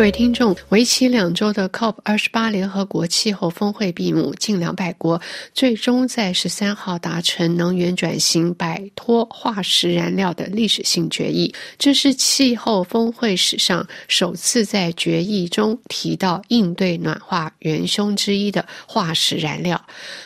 [0.00, 5.20] 各位听众，为期两周的 COP 二十八联合国气候峰会闭幕，近两百国
[5.52, 11.54] 最终在十三号达成能源转型、摆脱化石燃料的历史性决议。
[11.78, 19.78] 这是气候峰会史上首次在决议中提到应对暖化元凶之一的化石燃料。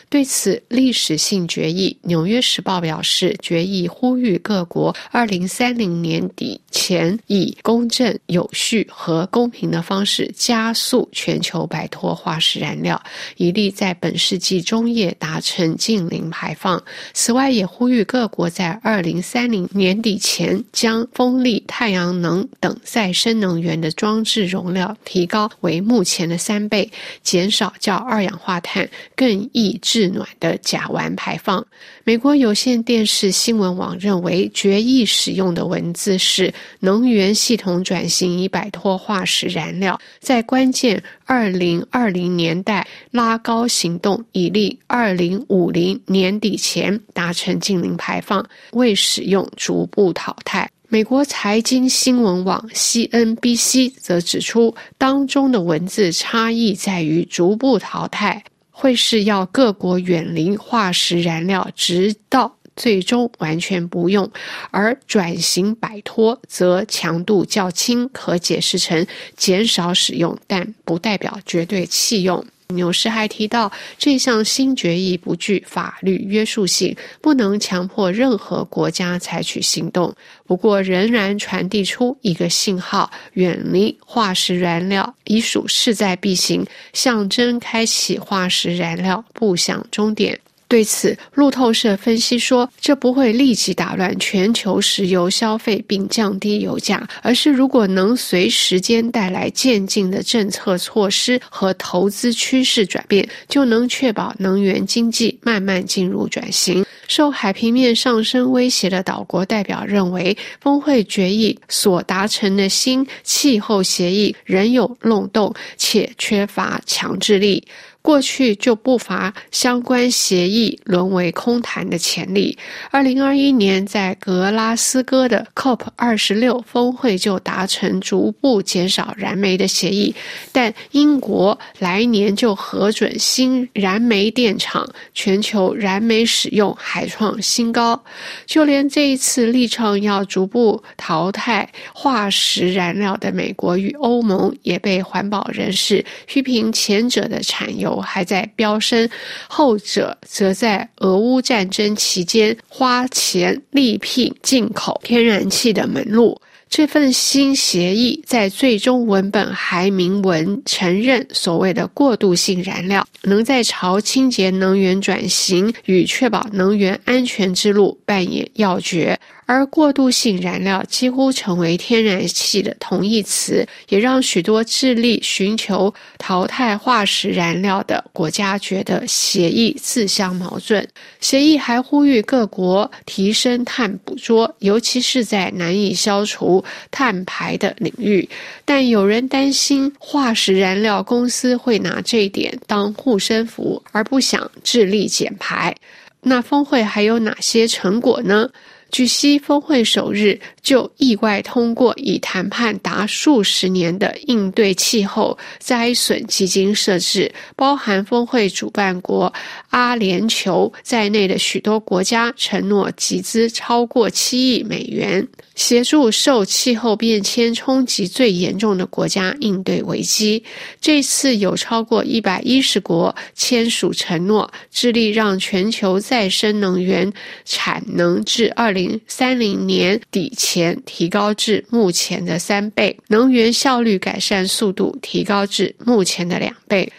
[0.09, 13.01] 对此历史性决议，《纽约时报》表示，决议呼吁各国二零三零年底前以公正、有序和公平的方式加速全球摆脱化石燃料，
[13.37, 16.83] 以利在本世纪中叶达成净零排放。
[17.13, 26.91] 此外，也呼吁各国在二零三零年底前将风力、太阳能等再生能源的装置容量提高为目前的三倍，
[27.23, 29.79] 减少较二氧化碳更易。
[29.85, 31.65] 制暖的甲烷排放。
[32.05, 48.45] 美国有线电视新闻网认为，决议使用的文字是“能源系统转型以摆脱化石燃料，在关键二零二零年代拉高行动，以利二零五零年底前达成净零排放”，
[48.75, 50.69] 未使用逐步淘汰。
[50.89, 58.43] 美国财经新闻网 CNBC 则指出，当中的文字差异在于逐步淘汰。
[58.77, 64.27] 会是要各国远离化石燃料，直到最终完全不用；
[64.71, 72.45] 而转型摆脱则强度较轻，可解释成减少使用，但不代表绝对弃用。
[72.69, 80.13] 纽斯还提到，这项新决议不具法律约束性，不能强迫任何国家采取行动。
[80.47, 90.41] 不过，仍然传递出一个信号：远离化石燃料已属势在必行，象征开启化石燃料步向终点。
[90.75, 106.85] 对此，路透社分析说，这不会立即打乱全球石油消费并降低油价，而是如果能随时间带来渐进的政策措施和投资趋势转变，就能确保能源经济慢慢进入转型。
[107.07, 117.65] 受海平面上升威胁的岛国代表认为，峰会决议所达成的新气候协议仍有漏洞，且缺乏强制力。
[118.05, 122.59] 过去就不乏相关协议沦为空谈的潜力。
[122.91, 130.15] 二零二一年在格拉斯哥的 COP 二十六峰会就达成逐步减少燃煤的协议，
[130.53, 138.05] 但英国来年就核准新燃煤电厂，全球燃煤使用还创新高。
[138.45, 147.94] 就连这一次力倡要逐步淘汰化石燃料的美国与欧盟，也被环保人士批评前者的产油。
[148.01, 149.09] 还在飙升，
[149.49, 156.41] 后者则在俄乌战争期间花钱力聘进口天然气的门路。
[156.71, 169.17] 这份新协议在最终文本还明文承认，所谓的过渡性燃料能在朝清洁能源转型与确保能源安全之路扮演要诀。
[169.47, 180.87] 而过渡性燃料几乎成为天然气的同义词，也让许多致力寻求淘汰化石燃料的国家觉得协议自相矛盾。
[181.21, 188.29] 协议还呼吁各国提升碳捕捉，尤其是在难以消除碳排的领域。
[188.65, 195.75] 但有人担心化石燃料公司会拿这一点当护身符，而不想致力减排。
[196.23, 198.49] 那峰会还有哪些成果呢？
[198.91, 209.33] 据悉，峰会首日就意外通过已谈判达数十年的应对气候灾损基金设置，包含峰会主办国
[209.71, 215.27] 阿联酋在内的许多国家承诺集资超过七亿美元。
[215.55, 220.43] 协助受气候变迁冲击最严重的国家应对危机。
[220.81, 227.13] 这次有超过一百一十国签署承诺，致力让全球再生能源
[227.45, 236.93] 产能至二零三零年底前提高至目前的三倍，能源效率改善速度提高至目前的两倍。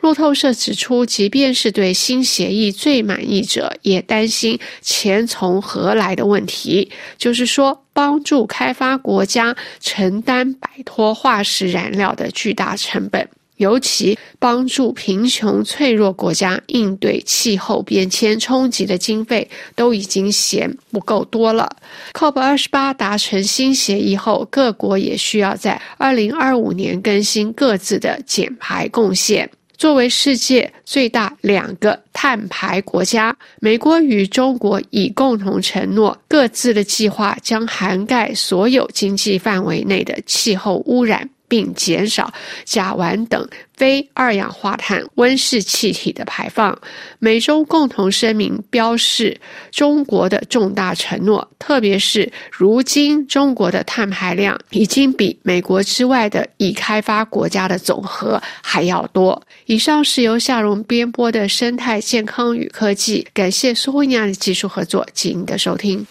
[0.00, 6.90] 路透社指出，即便是对新协议最满意者，也担心钱从何来的问题。
[7.16, 13.28] 就是说，帮助开发国家承担摆脱化石燃料的巨大成本，
[13.60, 19.46] 尤其帮助贫穷脆弱国家应对气候变迁冲击的经费，
[19.76, 21.76] 都已经嫌不够多了。
[22.14, 29.50] COP 二十八达成新协议后，各国也需要在二零二五年更新各自的减排贡献。
[29.76, 41.28] 作为世界最大两个碳排国家，美国与中国已共同承诺，各自的计划将涵盖所有经济范围内的气候污染。
[41.50, 42.32] 并减少
[42.64, 46.78] 甲烷等非二氧化碳温室气体的排放。
[47.18, 49.38] 美中共同声明标示
[49.72, 59.42] 中国的重大承诺，特别是如今中国的碳排量已经比美国之外的已开发国家的总和还要多。
[59.66, 66.06] 以上是由夏荣编播的生态健康与科技，感谢苏慧亚的技术合作及您的收听。